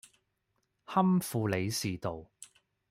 [0.87, 2.25] 堪富利士道